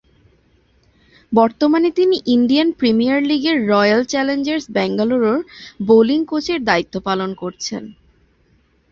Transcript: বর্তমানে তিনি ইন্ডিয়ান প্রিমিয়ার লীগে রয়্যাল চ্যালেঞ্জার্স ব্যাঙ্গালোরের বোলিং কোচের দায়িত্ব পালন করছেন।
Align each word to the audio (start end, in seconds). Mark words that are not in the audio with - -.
বর্তমানে 1.31 1.89
তিনি 1.91 2.15
ইন্ডিয়ান 2.25 2.69
প্রিমিয়ার 2.71 3.19
লীগে 3.21 3.51
রয়্যাল 3.71 4.01
চ্যালেঞ্জার্স 4.05 4.65
ব্যাঙ্গালোরের 4.71 5.39
বোলিং 5.85 6.19
কোচের 6.25 6.59
দায়িত্ব 6.63 6.95
পালন 6.99 7.29
করছেন। 7.33 7.83